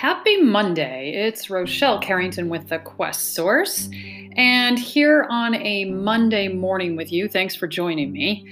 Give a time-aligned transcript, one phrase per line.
[0.00, 1.10] Happy Monday.
[1.12, 3.90] It's Rochelle Carrington with the Quest Source.
[4.36, 8.46] And here on a Monday morning with you, thanks for joining me.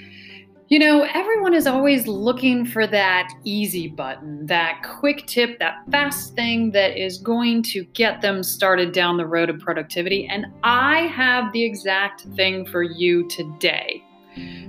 [0.67, 6.35] You know, everyone is always looking for that easy button, that quick tip, that fast
[6.35, 10.27] thing that is going to get them started down the road of productivity.
[10.27, 14.03] And I have the exact thing for you today.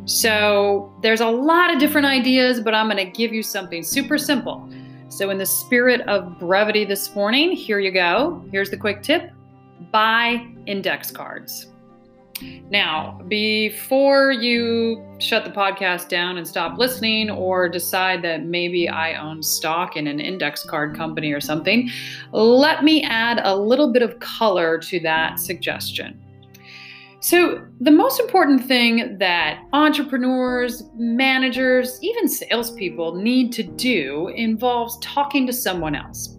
[0.06, 4.20] So, there's a lot of different ideas, but I'm going to give you something super
[4.20, 4.70] simple
[5.10, 8.44] so, in the spirit of brevity this morning, here you go.
[8.52, 9.32] Here's the quick tip
[9.92, 11.68] buy index cards.
[12.70, 19.16] Now, before you shut the podcast down and stop listening or decide that maybe I
[19.16, 21.90] own stock in an index card company or something,
[22.34, 26.22] let me add a little bit of color to that suggestion.
[27.20, 35.48] So, the most important thing that entrepreneurs, managers, even salespeople need to do involves talking
[35.48, 36.38] to someone else.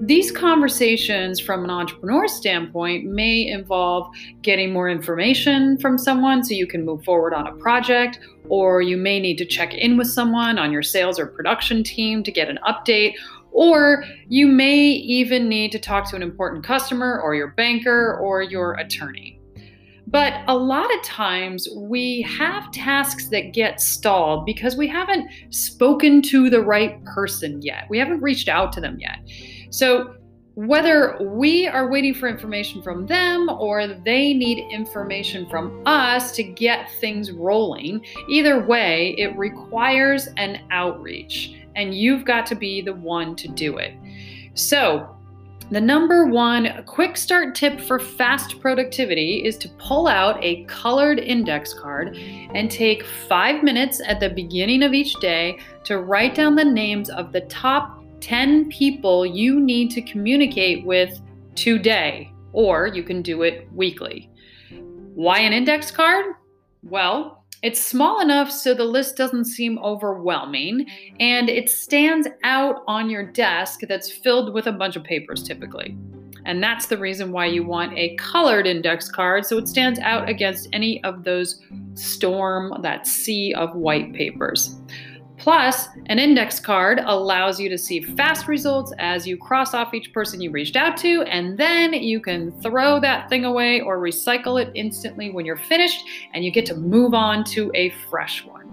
[0.00, 4.08] These conversations, from an entrepreneur standpoint, may involve
[4.42, 8.18] getting more information from someone so you can move forward on a project,
[8.48, 12.22] or you may need to check in with someone on your sales or production team
[12.24, 13.14] to get an update,
[13.52, 18.42] or you may even need to talk to an important customer, or your banker, or
[18.42, 19.35] your attorney.
[20.06, 26.22] But a lot of times we have tasks that get stalled because we haven't spoken
[26.22, 27.86] to the right person yet.
[27.90, 29.18] We haven't reached out to them yet.
[29.70, 30.14] So,
[30.54, 36.42] whether we are waiting for information from them or they need information from us to
[36.42, 42.94] get things rolling, either way, it requires an outreach, and you've got to be the
[42.94, 43.92] one to do it.
[44.54, 45.15] So,
[45.70, 51.18] the number one quick start tip for fast productivity is to pull out a colored
[51.18, 56.54] index card and take five minutes at the beginning of each day to write down
[56.54, 61.20] the names of the top 10 people you need to communicate with
[61.56, 64.30] today, or you can do it weekly.
[65.14, 66.26] Why an index card?
[66.84, 70.86] Well, it's small enough so the list doesn't seem overwhelming,
[71.18, 75.98] and it stands out on your desk that's filled with a bunch of papers typically.
[76.44, 80.28] And that's the reason why you want a colored index card so it stands out
[80.28, 81.60] against any of those
[81.94, 84.76] storm, that sea of white papers.
[85.46, 90.12] Plus, an index card allows you to see fast results as you cross off each
[90.12, 94.60] person you reached out to, and then you can throw that thing away or recycle
[94.60, 96.04] it instantly when you're finished,
[96.34, 98.66] and you get to move on to a fresh one.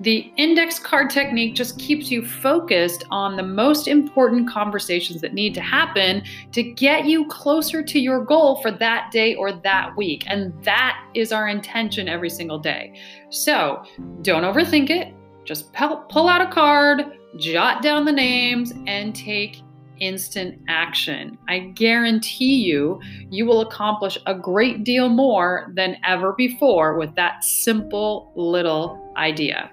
[0.00, 5.54] The index card technique just keeps you focused on the most important conversations that need
[5.54, 6.22] to happen
[6.52, 10.24] to get you closer to your goal for that day or that week.
[10.26, 12.92] And that is our intention every single day.
[13.30, 13.82] So
[14.20, 15.14] don't overthink it.
[15.48, 17.04] Just pull out a card,
[17.38, 19.62] jot down the names, and take
[19.98, 21.38] instant action.
[21.48, 23.00] I guarantee you,
[23.30, 29.70] you will accomplish a great deal more than ever before with that simple little idea.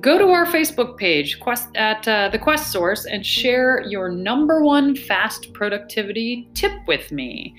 [0.00, 4.62] Go to our Facebook page Quest, at uh, the Quest Source and share your number
[4.62, 7.54] one fast productivity tip with me.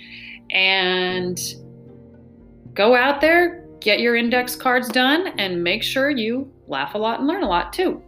[0.52, 1.40] And
[2.76, 7.20] go out there, get your index cards done, and make sure you laugh a lot
[7.20, 8.02] and learn a lot too.